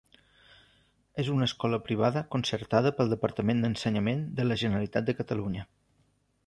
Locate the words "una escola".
1.33-1.79